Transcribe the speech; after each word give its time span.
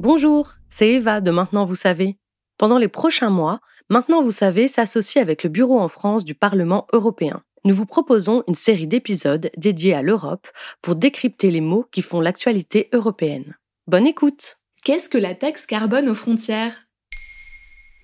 Bonjour, 0.00 0.52
c'est 0.68 0.90
Eva 0.90 1.20
de 1.20 1.32
Maintenant 1.32 1.64
Vous 1.64 1.74
savez. 1.74 2.18
Pendant 2.56 2.78
les 2.78 2.86
prochains 2.86 3.30
mois, 3.30 3.58
Maintenant 3.90 4.22
Vous 4.22 4.30
savez 4.30 4.68
s'associe 4.68 5.20
avec 5.20 5.42
le 5.42 5.50
Bureau 5.50 5.80
en 5.80 5.88
France 5.88 6.24
du 6.24 6.36
Parlement 6.36 6.86
européen. 6.92 7.42
Nous 7.64 7.74
vous 7.74 7.84
proposons 7.84 8.44
une 8.46 8.54
série 8.54 8.86
d'épisodes 8.86 9.50
dédiés 9.56 9.94
à 9.94 10.02
l'Europe 10.02 10.46
pour 10.82 10.94
décrypter 10.94 11.50
les 11.50 11.60
mots 11.60 11.84
qui 11.90 12.02
font 12.02 12.20
l'actualité 12.20 12.88
européenne. 12.92 13.56
Bonne 13.88 14.06
écoute 14.06 14.60
Qu'est-ce 14.84 15.08
que 15.08 15.18
la 15.18 15.34
taxe 15.34 15.66
carbone 15.66 16.08
aux 16.08 16.14
frontières? 16.14 16.86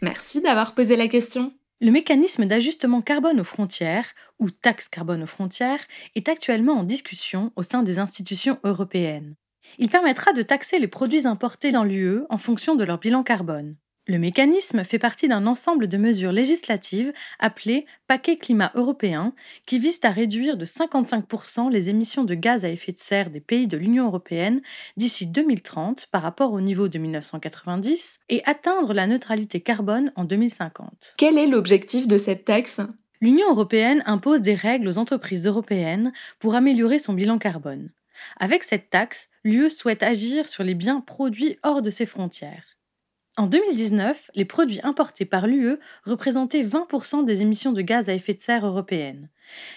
Merci 0.03 0.43
d'avoir 0.43 0.75
posé 0.75 0.97
la 0.97 1.07
question. 1.07 1.53
Le 1.81 1.93
mécanisme 1.93 2.45
d'ajustement 2.47 3.03
carbone 3.03 3.41
aux 3.41 3.45
frontières, 3.45 4.15
ou 4.41 4.51
taxe 4.51 4.89
carbone 4.89 5.23
aux 5.23 5.29
frontières, 5.29 5.87
est 6.17 6.29
actuellement 6.29 6.73
en 6.73 6.83
discussion 6.83 7.53
au 7.55 7.63
sein 7.63 7.85
des 7.85 8.01
institutions 8.01 8.59
européennes. 8.65 9.37
Il 9.79 9.89
permettra 9.89 10.33
de 10.33 10.43
taxer 10.43 10.79
les 10.79 10.89
produits 10.89 11.27
importés 11.27 11.73
dans 11.73 11.85
l'UE 11.85 12.23
en 12.31 12.39
fonction 12.39 12.75
de 12.75 12.85
leur 12.85 12.99
bilan 12.99 13.23
carbone. 13.23 13.77
Le 14.07 14.19
mécanisme 14.19 14.85
fait 14.85 14.99
partie 14.99 15.29
d'un 15.29 15.47
ensemble 15.47 15.89
de 15.89 15.97
mesures 15.97 16.31
législatives 16.31 17.15
appelées 17.39 17.87
Paquet 18.07 18.37
climat 18.37 18.71
européen 18.75 19.33
qui 19.65 19.79
visent 19.79 20.01
à 20.03 20.11
réduire 20.11 20.59
de 20.59 20.67
55% 20.67 21.71
les 21.71 21.89
émissions 21.89 22.23
de 22.23 22.35
gaz 22.35 22.67
à 22.67 22.69
effet 22.69 22.93
de 22.93 22.99
serre 22.99 23.31
des 23.31 23.41
pays 23.41 23.67
de 23.67 23.79
l'Union 23.79 24.05
européenne 24.05 24.61
d'ici 24.99 25.27
2030 25.27 26.09
par 26.13 26.21
rapport 26.21 26.53
au 26.53 26.61
niveau 26.61 26.89
de 26.89 26.99
1990 26.99 28.21
et 28.29 28.43
atteindre 28.45 28.93
la 28.93 29.07
neutralité 29.07 29.63
carbone 29.63 30.13
en 30.17 30.25
2050. 30.25 31.15
Quel 31.17 31.39
est 31.39 31.47
l'objectif 31.47 32.07
de 32.07 32.19
cette 32.19 32.45
taxe? 32.45 32.81
L'Union 33.23 33.49
européenne 33.49 34.03
impose 34.05 34.43
des 34.43 34.55
règles 34.55 34.89
aux 34.89 34.99
entreprises 34.99 35.47
européennes 35.47 36.13
pour 36.39 36.57
améliorer 36.57 36.99
son 36.99 37.15
bilan 37.15 37.39
carbone. 37.39 37.91
Avec 38.39 38.63
cette 38.65 38.91
taxe, 38.91 39.29
l'UE 39.45 39.71
souhaite 39.71 40.03
agir 40.03 40.49
sur 40.49 40.65
les 40.65 40.75
biens 40.75 41.01
produits 41.01 41.57
hors 41.63 41.83
de 41.83 41.91
ses 41.91 42.07
frontières. 42.07 42.75
En 43.37 43.47
2019, 43.47 44.31
les 44.35 44.45
produits 44.45 44.81
importés 44.85 45.25
par 45.25 45.49
l'UE 45.49 45.79
représentaient 46.05 46.63
20% 46.63 47.25
des 47.25 47.43
émissions 47.43 47.73
de 47.73 47.83
gaz 47.83 48.09
à 48.09 48.15
effet 48.15 48.35
de 48.35 48.41
serre 48.41 48.65
européennes. 48.65 49.29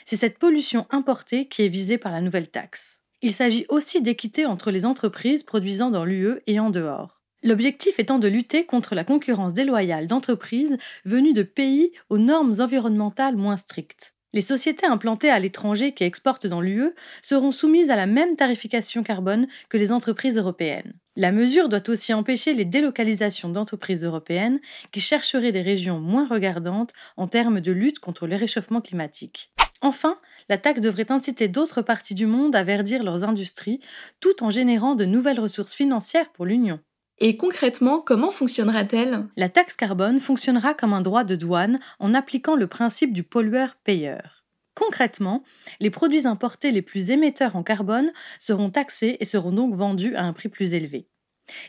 C'est 0.06 0.16
cette 0.16 0.38
pollution 0.38 0.86
importée 0.92 1.48
qui 1.48 1.64
est 1.64 1.70
visée 1.70 1.98
par 1.98 2.12
la 2.12 2.22
nouvelle 2.22 2.50
taxe. 2.50 3.02
Il 3.24 3.34
s'agit 3.34 3.66
aussi 3.70 4.02
d'équité 4.02 4.46
entre 4.46 4.70
les 4.70 4.86
entreprises 4.86 5.42
produisant 5.42 5.90
dans 5.90 6.06
l'UE 6.06 6.40
et 6.46 6.60
en 6.60 6.70
dehors. 6.70 7.24
L'objectif 7.42 7.98
étant 8.00 8.20
de 8.20 8.28
lutter 8.28 8.66
contre 8.66 8.94
la 8.94 9.04
concurrence 9.04 9.54
déloyale 9.54 10.06
d'entreprises 10.06 10.78
venues 11.06 11.34
de 11.34 11.44
pays 11.44 11.94
aux 12.10 12.20
normes 12.20 12.54
environnementales 12.60 13.38
moins 13.38 13.58
strictes. 13.58 14.17
Les 14.33 14.42
sociétés 14.42 14.86
implantées 14.86 15.30
à 15.30 15.39
l'étranger 15.39 15.94
qui 15.94 16.03
exportent 16.03 16.47
dans 16.47 16.61
l'UE 16.61 16.94
seront 17.22 17.52
soumises 17.52 17.89
à 17.89 17.95
la 17.95 18.08
même 18.08 18.36
tarification 18.36 19.02
carbone 19.02 19.47
que 19.70 19.78
les 19.78 19.92
entreprises 19.92 20.38
européennes. 20.38 20.94
La 21.16 21.31
mesure 21.31 21.70
doit 21.70 21.89
aussi 21.89 22.14
empêcher 22.14 22.53
les 22.53 22.66
délocalisations 22.66 23.50
d'entreprises 23.50 24.03
européennes 24.03 24.59
qui 24.92 25.00
chercheraient 25.00 25.52
des 25.52 25.61
régions 25.61 26.00
moins 26.00 26.28
regardantes 26.28 26.92
en 27.16 27.28
termes 27.28 27.61
de 27.61 27.72
lutte 27.72 28.00
contre 28.00 28.28
le 28.28 28.36
réchauffement 28.36 28.81
climatique. 28.81 29.52
Enfin, 29.81 30.20
la 30.50 30.58
taxe 30.58 30.81
devrait 30.81 31.11
inciter 31.11 31.48
d'autres 31.48 31.81
parties 31.81 32.16
du 32.16 32.25
monde 32.25 32.55
à 32.55 32.64
verdir 32.64 33.03
leurs 33.03 33.23
industries, 33.23 33.80
tout 34.20 34.44
en 34.44 34.50
générant 34.50 34.95
de 34.95 35.05
nouvelles 35.05 35.39
ressources 35.39 35.73
financières 35.73 36.31
pour 36.31 36.45
l'Union. 36.45 36.80
Et 37.20 37.36
concrètement, 37.36 38.00
comment 38.00 38.30
fonctionnera-t-elle? 38.30 39.26
La 39.38 39.50
taxe 39.50 39.76
carbone 39.76 40.20
fonctionnera 40.20 40.76
comme 40.76 40.94
un 40.94 41.02
droit 41.02 41.23
de 41.23 41.36
douane 41.36 41.80
en 42.00 42.14
appliquant 42.14 42.56
le 42.56 42.68
principe 42.68 43.12
du 43.12 43.23
pollueur-payeur. 43.23 44.44
Concrètement, 44.76 45.44
les 45.80 45.90
produits 45.90 46.28
importés 46.28 46.70
les 46.70 46.84
plus 46.84 47.10
émetteurs 47.10 47.56
en 47.56 47.64
carbone 47.64 48.12
seront 48.38 48.70
taxés 48.70 49.18
et 49.20 49.26
seront 49.26 49.52
donc 49.52 49.73
vendus 49.73 50.16
à 50.16 50.26
un 50.26 50.34
prix 50.34 50.50
plus 50.50 50.76
élevé. 50.76 51.08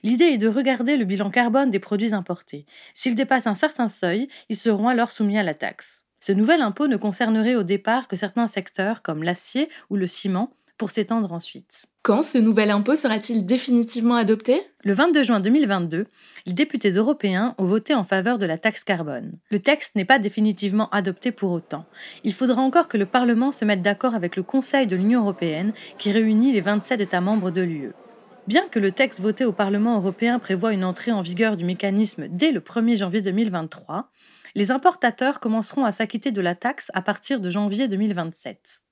L'idée 0.03 0.27
est 0.27 0.39
de 0.39 0.49
regarder 0.49 0.99
le 0.99 1.07
bilan 1.07 1.31
carbone 1.31 1.71
des 1.71 1.79
produits 1.79 2.13
importés. 2.13 2.67
S'ils 2.93 3.15
dépassent 3.15 3.47
un 3.47 3.55
certain 3.55 3.89
seuil, 3.89 4.29
ils 4.51 4.57
seront 4.57 4.89
alors 4.89 5.11
soumis 5.11 5.39
à 5.39 5.43
la 5.43 5.55
taxe. 5.55 6.05
Ce 6.21 6.33
nouvel 6.33 6.61
impôt 6.61 6.89
ne 6.89 6.97
concernerait 6.99 7.55
au 7.55 7.63
départ 7.63 8.07
que 8.07 8.17
certains 8.17 8.49
secteurs 8.49 9.01
comme 9.01 9.23
l'acier 9.23 9.71
ou 9.89 9.97
le 9.97 10.07
ciment, 10.07 10.53
pour 10.79 10.91
s'étendre 10.91 11.33
ensuite. 11.33 11.87
Quand 12.03 12.23
ce 12.23 12.39
nouvel 12.39 12.71
impôt 12.71 12.97
sera-t-il 12.97 13.45
définitivement 13.45 14.15
adopté? 14.15 14.63
Le 14.85 14.95
22 14.95 15.23
juin 15.25 15.41
2022, 15.41 16.07
les 16.47 16.53
députés 16.53 16.91
européens 16.91 17.55
ont 17.59 17.65
voté 17.65 17.95
en 17.95 18.05
faveur 18.05 18.39
de 18.39 18.47
la 18.47 18.57
taxe 18.57 18.85
carbone. 18.85 19.33
Le 19.51 19.59
texte 19.59 19.97
n'est 19.97 20.07
pas 20.07 20.19
définitivement 20.19 20.89
adopté 20.91 21.33
pour 21.33 21.51
autant. 21.51 21.85
Il 22.25 22.33
faudra 22.33 22.63
encore 22.63 22.89
que 22.89 22.97
le 22.97 23.05
Parlement 23.05 23.53
se 23.53 23.67
mette 23.67 23.83
d'accord 23.83 24.15
avec 24.15 24.37
le 24.37 24.43
Conseil 24.43 24.87
de 24.87 24.97
l'Union 24.97 25.21
européenne 25.21 25.75
qui 25.99 26.13
réunit 26.13 26.53
les 26.53 26.63
27 26.63 27.01
États 27.01 27.21
membres 27.21 27.51
de 27.51 27.61
l'UE. 27.61 27.93
Bien 28.47 28.67
que 28.69 28.79
le 28.79 28.93
texte 28.93 29.21
voté 29.21 29.45
au 29.45 29.53
Parlement 29.53 29.97
européen 29.97 30.39
prévoit 30.39 30.73
une 30.73 30.85
entrée 30.85 31.13
en 31.13 31.21
vigueur 31.21 31.59
du 31.59 31.65
mécanisme 31.67 32.29
dès 32.31 32.53
le 32.53 32.61
1er 32.61 32.97
janvier 32.97 33.21
2023, 33.21 34.09
les 34.55 34.71
importateurs 34.71 35.41
commenceront 35.41 35.85
à 35.85 35.93
s'acquitter 35.93 36.31
de 36.31 36.41
la 36.41 36.55
taxe 36.55 36.91
à 36.95 37.03
partir 37.03 37.41
de 37.41 37.51
janvier 37.51 37.89
2027. 37.89 38.83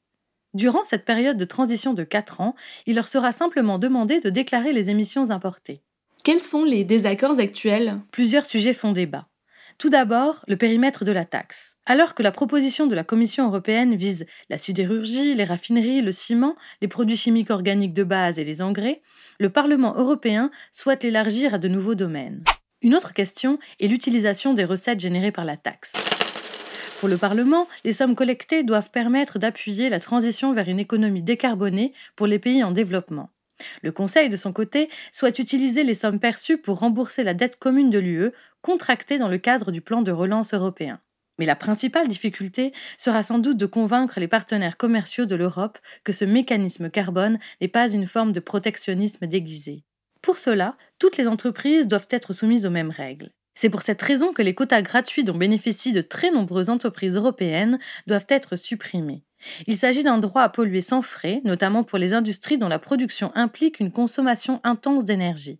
Durant 0.56 0.84
cette 0.84 1.05
période 1.05 1.37
de 1.37 1.44
transition 1.44 1.93
de 1.93 2.03
4 2.03 2.41
ans, 2.41 2.55
il 2.87 2.94
leur 2.97 3.09
sera 3.09 3.31
simplement 3.31 3.78
demandé 3.78 4.21
de 4.21 4.31
déclarer 4.31 4.72
les 4.72 4.89
émissions 4.89 5.31
importées. 5.31 5.83
Quels 6.25 6.41
sont 6.41 6.65
les 6.65 6.83
désaccords 6.83 7.39
actuels? 7.39 8.00
Plusieurs 8.11 8.47
sujets 8.47 8.72
font 8.72 8.93
débat. 8.93 9.28
Tout 9.77 9.91
d'abord, 9.91 10.43
le 10.49 10.56
périmètre 10.56 11.05
de 11.05 11.12
la 11.12 11.27
taxe. 11.27 11.77
Alors 11.84 12.15
que 12.15 12.22
la 12.22 12.33
proposition 12.33 12.87
de 12.87 12.94
la 12.94 13.05
Commission 13.05 13.47
européenne 13.49 13.97
vise 13.97 14.25
la 14.49 14.56
sidérurgie, 14.56 15.34
les 15.34 15.44
raffineries, 15.44 16.00
le 16.00 16.11
ciment, 16.11 16.56
les 16.81 16.88
produits 16.88 17.19
chimiques 17.19 17.50
organiques 17.50 17.93
de 17.93 18.05
base 18.05 18.38
et 18.38 18.44
les 18.44 18.62
engrais, 18.62 19.03
le 19.38 19.50
Parlement 19.50 19.94
européen 19.94 20.50
souhaite 20.73 21.05
l'élargir 21.05 21.53
à 21.53 21.59
de 21.59 21.69
nouveaux 21.69 21.94
domaines. 21.94 22.44
Une 22.81 22.94
autre 22.94 23.12
question 23.12 23.59
est 23.78 23.88
l'utilisation 23.88 24.55
des 24.55 24.65
recettes 24.65 25.00
générées 25.00 25.33
par 25.33 25.44
la 25.44 25.59
taxe. 25.59 25.93
Pour 26.99 27.11
le 27.11 27.19
Parlement, 27.19 27.69
les 27.84 27.93
sommes 27.93 28.15
collectées 28.15 28.62
doivent 28.62 28.91
permettre 28.91 29.39
d'appuyer 29.39 29.91
la 29.91 30.01
transition 30.01 30.55
vers 30.55 30.69
une 30.69 30.79
économie 30.79 31.23
décarbonée 31.23 31.93
pour 32.17 32.27
les 32.27 32.39
pays 32.39 32.65
en 32.65 32.71
développement. 32.71 33.29
Le 33.83 33.93
Conseil, 33.93 34.31
de 34.31 34.37
son 34.37 34.53
côté, 34.53 34.89
souhaite 35.12 35.39
utiliser 35.39 35.85
les 35.85 35.95
sommes 35.95 36.21
perçues 36.21 36.56
pour 36.56 36.79
rembourser 36.79 37.23
la 37.23 37.35
dette 37.35 37.59
commune 37.59 37.91
de 37.91 37.99
l'UE, 37.99 38.33
contractée 38.62 39.19
dans 39.19 39.29
le 39.29 39.37
cadre 39.37 39.73
du 39.73 39.83
plan 39.83 40.01
de 40.01 40.11
relance 40.11 40.55
européen. 40.55 40.99
Mais 41.39 41.45
la 41.45 41.55
principale 41.56 42.09
difficulté 42.09 42.73
sera 42.97 43.23
sans 43.23 43.39
doute 43.39 43.59
de 43.59 43.67
convaincre 43.67 44.19
les 44.19 44.29
partenaires 44.29 44.79
commerciaux 44.79 45.27
de 45.27 45.35
l'Europe 45.35 45.79
que 46.03 46.12
ce 46.12 46.25
mécanisme 46.25 46.89
carbone 46.89 47.39
n'est 47.61 47.69
pas 47.69 47.91
une 47.91 48.06
forme 48.06 48.33
de 48.33 48.41
protectionnisme 48.41 49.27
déguisé. 49.27 49.85
Pour 50.23 50.39
cela, 50.39 50.77
toutes 50.99 51.19
les 51.19 51.29
entreprises 51.29 51.89
doivent 51.89 52.09
être 52.11 52.33
soumises 52.33 52.65
aux 52.65 52.71
mêmes 52.71 52.91
règles. 52.91 53.33
C'est 53.59 53.71
pour 53.71 53.81
cette 53.81 54.03
raison 54.03 54.34
que 54.34 54.43
les 54.43 54.55
quotas 54.55 54.83
gratuits 54.83 55.25
dont 55.25 55.37
bénéficient 55.37 55.93
de 55.93 56.03
très 56.03 56.31
nombreuses 56.31 56.69
entreprises 56.69 57.17
européennes 57.17 57.78
doivent 58.06 58.27
être 58.28 58.56
supprimés. 58.56 59.22
Il 59.67 59.78
s'agit 59.78 60.03
d'un 60.03 60.19
droit 60.19 60.43
à 60.43 60.50
polluer 60.50 60.83
sans 60.83 61.00
frais, 61.00 61.41
notamment 61.44 61.83
pour 61.83 61.99
les 61.99 62.12
industries 62.12 62.59
dont 62.59 62.69
la 62.69 62.78
production 62.78 63.33
implique 63.34 63.81
une 63.81 63.91
consommation 63.91 64.61
intense 64.62 65.06
d'énergie. 65.06 65.59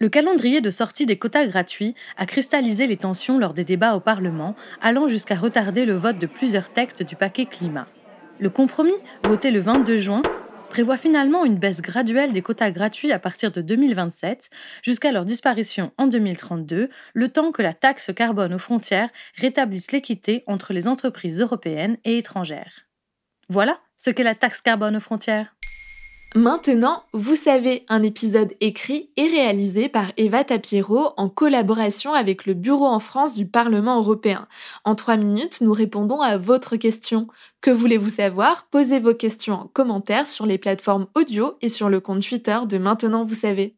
Le 0.00 0.08
calendrier 0.08 0.62
de 0.62 0.70
sortie 0.70 1.04
des 1.04 1.18
quotas 1.18 1.46
gratuits 1.46 1.94
a 2.16 2.24
cristallisé 2.24 2.86
les 2.86 2.96
tensions 2.96 3.38
lors 3.38 3.52
des 3.52 3.64
débats 3.64 3.94
au 3.94 4.00
Parlement, 4.00 4.56
allant 4.80 5.06
jusqu'à 5.06 5.36
retarder 5.36 5.84
le 5.84 5.94
vote 5.94 6.18
de 6.18 6.26
plusieurs 6.26 6.72
textes 6.72 7.02
du 7.02 7.14
paquet 7.14 7.44
climat. 7.44 7.86
Le 8.40 8.48
compromis, 8.50 8.96
voté 9.24 9.50
le 9.50 9.60
22 9.60 9.98
juin, 9.98 10.22
prévoit 10.74 10.96
finalement 10.96 11.44
une 11.44 11.56
baisse 11.56 11.80
graduelle 11.80 12.32
des 12.32 12.42
quotas 12.42 12.72
gratuits 12.72 13.12
à 13.12 13.20
partir 13.20 13.52
de 13.52 13.62
2027 13.62 14.50
jusqu'à 14.82 15.12
leur 15.12 15.24
disparition 15.24 15.92
en 15.98 16.08
2032, 16.08 16.88
le 17.12 17.28
temps 17.28 17.52
que 17.52 17.62
la 17.62 17.74
taxe 17.74 18.10
carbone 18.12 18.52
aux 18.52 18.58
frontières 18.58 19.10
rétablisse 19.36 19.92
l'équité 19.92 20.42
entre 20.48 20.72
les 20.72 20.88
entreprises 20.88 21.40
européennes 21.40 21.96
et 22.04 22.18
étrangères. 22.18 22.88
Voilà 23.48 23.78
ce 23.96 24.10
qu'est 24.10 24.24
la 24.24 24.34
taxe 24.34 24.62
carbone 24.62 24.96
aux 24.96 25.00
frontières. 25.00 25.53
Maintenant, 26.36 27.04
vous 27.12 27.36
savez, 27.36 27.84
un 27.88 28.02
épisode 28.02 28.54
écrit 28.60 29.08
et 29.16 29.28
réalisé 29.28 29.88
par 29.88 30.10
Eva 30.16 30.42
Tapiero 30.42 31.10
en 31.16 31.28
collaboration 31.28 32.12
avec 32.12 32.44
le 32.44 32.54
Bureau 32.54 32.86
en 32.86 32.98
France 32.98 33.34
du 33.34 33.46
Parlement 33.46 33.98
européen. 33.98 34.48
En 34.82 34.96
trois 34.96 35.16
minutes, 35.16 35.60
nous 35.60 35.72
répondons 35.72 36.20
à 36.20 36.36
votre 36.36 36.74
question. 36.74 37.28
Que 37.60 37.70
voulez-vous 37.70 38.10
savoir? 38.10 38.66
Posez 38.72 38.98
vos 38.98 39.14
questions 39.14 39.54
en 39.54 39.66
commentaire 39.68 40.26
sur 40.26 40.44
les 40.44 40.58
plateformes 40.58 41.06
audio 41.14 41.56
et 41.60 41.68
sur 41.68 41.88
le 41.88 42.00
compte 42.00 42.26
Twitter 42.26 42.58
de 42.68 42.78
Maintenant, 42.78 43.24
vous 43.24 43.34
savez. 43.34 43.76